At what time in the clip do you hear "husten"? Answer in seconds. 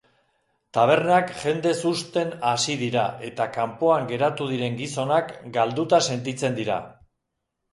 1.89-2.31